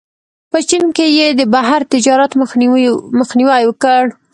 [0.51, 4.03] په چین کې یې د بهر تجارت مخنیوی وکړ.